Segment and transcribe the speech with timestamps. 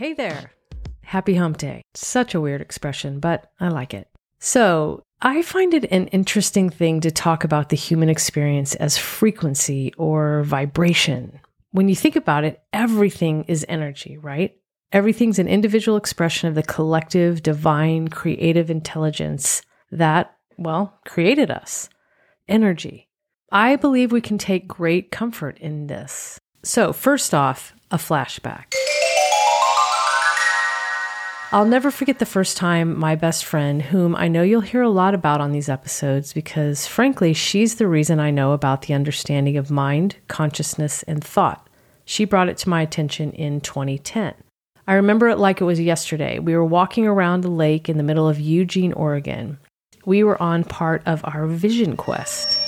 [0.00, 0.52] Hey there.
[1.02, 1.82] Happy hump day.
[1.92, 4.08] Such a weird expression, but I like it.
[4.38, 9.92] So, I find it an interesting thing to talk about the human experience as frequency
[9.98, 11.38] or vibration.
[11.72, 14.56] When you think about it, everything is energy, right?
[14.90, 21.90] Everything's an individual expression of the collective, divine, creative intelligence that, well, created us.
[22.48, 23.10] Energy.
[23.52, 26.40] I believe we can take great comfort in this.
[26.62, 28.72] So, first off, a flashback.
[31.52, 34.88] I'll never forget the first time my best friend, whom I know you'll hear a
[34.88, 39.56] lot about on these episodes, because frankly, she's the reason I know about the understanding
[39.56, 41.68] of mind, consciousness, and thought.
[42.04, 44.34] She brought it to my attention in 2010.
[44.86, 46.38] I remember it like it was yesterday.
[46.38, 49.58] We were walking around a lake in the middle of Eugene, Oregon.
[50.06, 52.60] We were on part of our vision quest.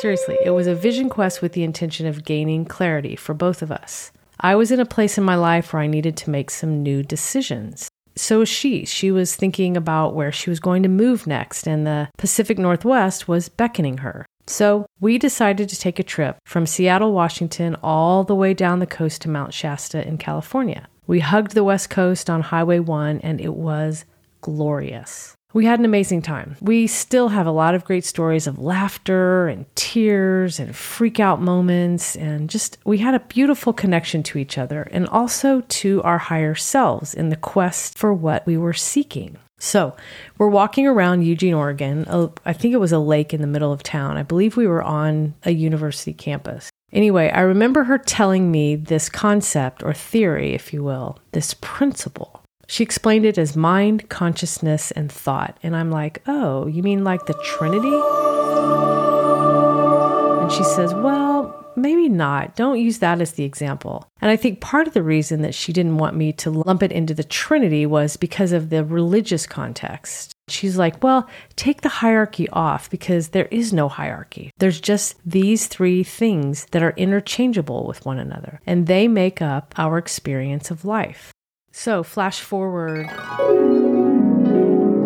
[0.00, 3.72] Seriously, it was a vision quest with the intention of gaining clarity for both of
[3.72, 4.12] us.
[4.40, 7.02] I was in a place in my life where I needed to make some new
[7.02, 7.88] decisions.
[8.16, 8.84] So was she.
[8.84, 13.26] She was thinking about where she was going to move next, and the Pacific Northwest
[13.26, 14.26] was beckoning her.
[14.46, 18.86] So we decided to take a trip from Seattle, Washington, all the way down the
[18.86, 20.86] coast to Mount Shasta in California.
[21.06, 24.04] We hugged the West Coast on Highway 1, and it was
[24.40, 25.34] glorious.
[25.54, 26.56] We had an amazing time.
[26.60, 31.40] We still have a lot of great stories of laughter and tears and freak out
[31.40, 32.16] moments.
[32.16, 36.56] And just, we had a beautiful connection to each other and also to our higher
[36.56, 39.36] selves in the quest for what we were seeking.
[39.60, 39.96] So,
[40.38, 42.04] we're walking around Eugene, Oregon.
[42.44, 44.16] I think it was a lake in the middle of town.
[44.16, 46.68] I believe we were on a university campus.
[46.92, 52.43] Anyway, I remember her telling me this concept or theory, if you will, this principle
[52.66, 55.58] she explained it as mind, consciousness, and thought.
[55.62, 57.94] And I'm like, oh, you mean like the Trinity?
[60.42, 62.56] And she says, well, maybe not.
[62.56, 64.06] Don't use that as the example.
[64.20, 66.92] And I think part of the reason that she didn't want me to lump it
[66.92, 70.32] into the Trinity was because of the religious context.
[70.48, 74.50] She's like, well, take the hierarchy off because there is no hierarchy.
[74.58, 79.74] There's just these three things that are interchangeable with one another, and they make up
[79.78, 81.32] our experience of life.
[81.76, 83.10] So, flash forward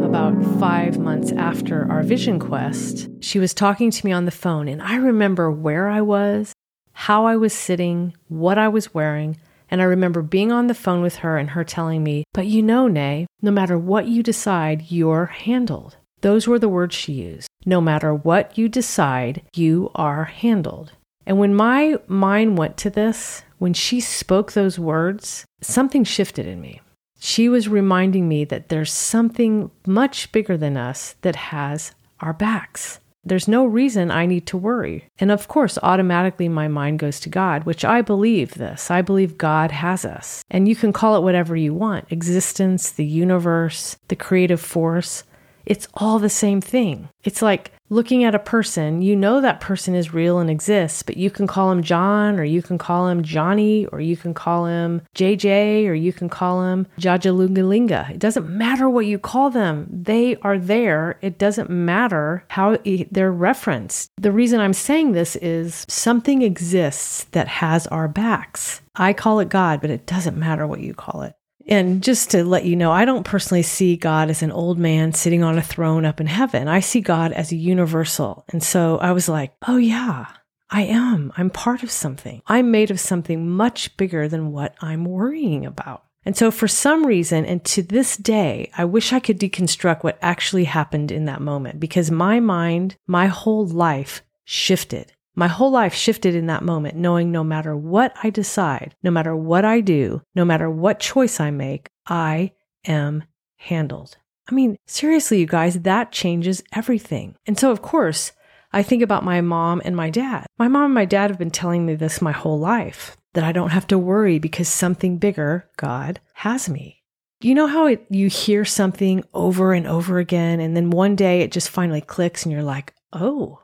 [0.04, 4.68] about five months after our vision quest, she was talking to me on the phone,
[4.68, 6.52] and I remember where I was,
[6.92, 9.38] how I was sitting, what I was wearing.
[9.70, 12.62] And I remember being on the phone with her and her telling me, But you
[12.62, 15.96] know, Nay, no matter what you decide, you're handled.
[16.20, 17.48] Those were the words she used.
[17.64, 20.92] No matter what you decide, you are handled.
[21.24, 26.60] And when my mind went to this, when she spoke those words, something shifted in
[26.60, 26.80] me.
[27.20, 33.00] She was reminding me that there's something much bigger than us that has our backs.
[33.24, 35.04] There's no reason I need to worry.
[35.19, 38.91] And of course, automatically my mind goes to God, which I believe this.
[38.91, 40.42] I believe God has us.
[40.50, 45.25] And you can call it whatever you want existence, the universe, the creative force.
[45.66, 47.08] It's all the same thing.
[47.25, 51.16] It's like looking at a person, you know that person is real and exists, but
[51.16, 54.66] you can call him John, or you can call him Johnny, or you can call
[54.66, 58.10] him JJ, or you can call him Jajalungalinga.
[58.10, 61.19] It doesn't matter what you call them, they are there.
[61.22, 62.78] It doesn't matter how
[63.10, 64.10] they're referenced.
[64.16, 68.81] The reason I'm saying this is something exists that has our backs.
[68.94, 71.34] I call it God, but it doesn't matter what you call it.
[71.68, 75.12] And just to let you know, I don't personally see God as an old man
[75.12, 76.66] sitting on a throne up in heaven.
[76.66, 78.44] I see God as a universal.
[78.48, 80.26] And so I was like, oh, yeah,
[80.70, 81.32] I am.
[81.36, 82.42] I'm part of something.
[82.46, 86.04] I'm made of something much bigger than what I'm worrying about.
[86.24, 90.18] And so, for some reason, and to this day, I wish I could deconstruct what
[90.20, 95.12] actually happened in that moment because my mind, my whole life shifted.
[95.38, 99.37] My whole life shifted in that moment, knowing no matter what I decide, no matter
[99.37, 102.54] what I do, no matter what choice I make, I
[102.84, 103.22] am
[103.54, 104.17] handled.
[104.50, 107.37] I mean, seriously, you guys, that changes everything.
[107.46, 108.32] And so, of course,
[108.73, 110.46] I think about my mom and my dad.
[110.58, 113.52] My mom and my dad have been telling me this my whole life that I
[113.52, 117.05] don't have to worry because something bigger, God, has me.
[117.41, 121.43] You know how it, you hear something over and over again, and then one day
[121.43, 123.61] it just finally clicks and you're like, oh,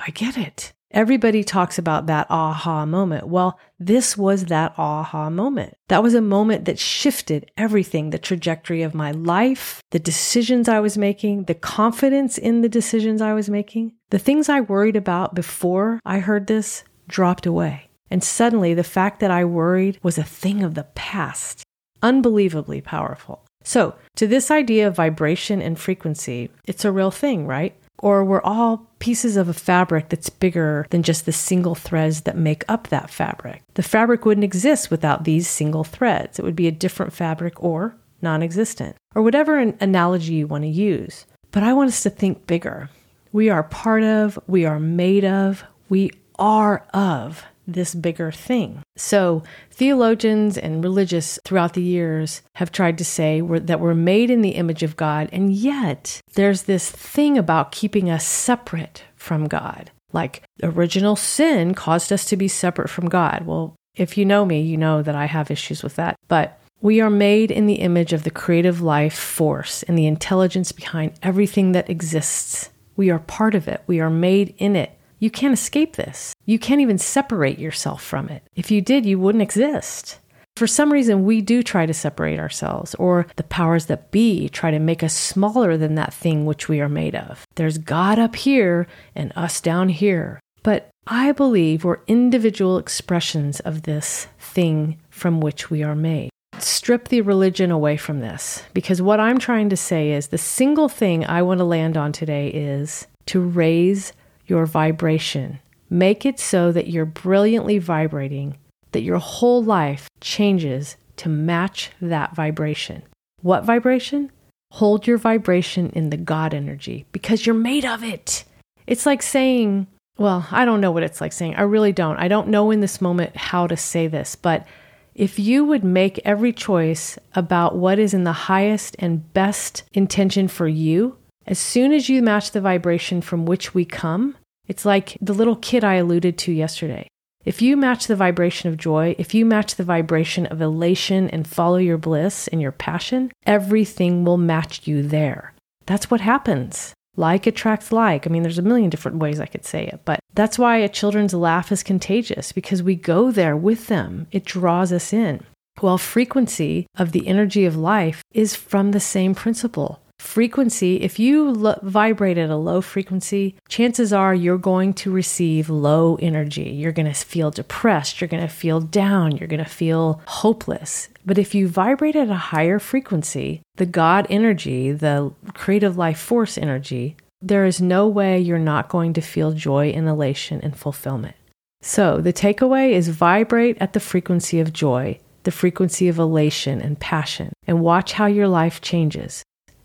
[0.00, 0.72] I get it.
[0.92, 3.26] Everybody talks about that aha moment.
[3.26, 5.74] Well, this was that aha moment.
[5.88, 10.80] That was a moment that shifted everything the trajectory of my life, the decisions I
[10.80, 13.92] was making, the confidence in the decisions I was making.
[14.10, 17.88] The things I worried about before I heard this dropped away.
[18.10, 21.62] And suddenly, the fact that I worried was a thing of the past.
[22.02, 23.46] Unbelievably powerful.
[23.64, 27.74] So, to this idea of vibration and frequency, it's a real thing, right?
[28.02, 32.36] Or we're all pieces of a fabric that's bigger than just the single threads that
[32.36, 33.62] make up that fabric.
[33.74, 36.38] The fabric wouldn't exist without these single threads.
[36.38, 40.64] It would be a different fabric or non existent, or whatever an analogy you want
[40.64, 41.26] to use.
[41.50, 42.90] But I want us to think bigger.
[43.32, 48.82] We are part of, we are made of, we are of this bigger thing.
[48.96, 54.30] So, theologians and religious throughout the years have tried to say we're, that we're made
[54.30, 59.48] in the image of God, and yet there's this thing about keeping us separate from
[59.48, 59.90] God.
[60.12, 63.44] Like original sin caused us to be separate from God.
[63.46, 66.16] Well, if you know me, you know that I have issues with that.
[66.28, 70.72] But we are made in the image of the creative life force and the intelligence
[70.72, 72.70] behind everything that exists.
[72.96, 74.98] We are part of it, we are made in it.
[75.18, 76.31] You can't escape this.
[76.44, 78.42] You can't even separate yourself from it.
[78.56, 80.18] If you did, you wouldn't exist.
[80.56, 84.70] For some reason, we do try to separate ourselves, or the powers that be try
[84.70, 87.46] to make us smaller than that thing which we are made of.
[87.54, 90.40] There's God up here and us down here.
[90.62, 96.30] But I believe we're individual expressions of this thing from which we are made.
[96.58, 100.88] Strip the religion away from this, because what I'm trying to say is the single
[100.88, 104.12] thing I want to land on today is to raise
[104.46, 105.60] your vibration.
[105.92, 108.56] Make it so that you're brilliantly vibrating,
[108.92, 113.02] that your whole life changes to match that vibration.
[113.42, 114.32] What vibration?
[114.70, 118.44] Hold your vibration in the God energy because you're made of it.
[118.86, 119.86] It's like saying,
[120.16, 121.56] well, I don't know what it's like saying.
[121.56, 122.16] I really don't.
[122.16, 124.66] I don't know in this moment how to say this, but
[125.14, 130.48] if you would make every choice about what is in the highest and best intention
[130.48, 134.36] for you, as soon as you match the vibration from which we come,
[134.72, 137.06] it's like the little kid I alluded to yesterday.
[137.44, 141.46] If you match the vibration of joy, if you match the vibration of elation and
[141.46, 145.52] follow your bliss and your passion, everything will match you there.
[145.84, 146.94] That's what happens.
[147.16, 148.26] Like attracts like.
[148.26, 150.88] I mean, there's a million different ways I could say it, but that's why a
[150.88, 154.26] children's laugh is contagious because we go there with them.
[154.32, 155.44] It draws us in.
[155.82, 161.50] Well, frequency of the energy of life is from the same principle frequency, if you
[161.50, 166.70] lo- vibrate at a low frequency, chances are you're going to receive low energy.
[166.70, 168.20] You're going to feel depressed.
[168.20, 169.36] You're going to feel down.
[169.36, 171.08] You're going to feel hopeless.
[171.26, 176.56] But if you vibrate at a higher frequency, the God energy, the creative life force
[176.56, 181.36] energy, there is no way you're not going to feel joy and elation and fulfillment.
[181.82, 186.98] So the takeaway is vibrate at the frequency of joy, the frequency of elation and
[186.98, 189.42] passion, and watch how your life changes.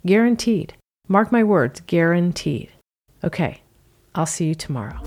[0.08, 0.74] Guaranteed.
[1.10, 2.72] Mark my words, guaranteed.
[3.26, 3.62] Okay,
[4.16, 5.02] I'll see you tomorrow.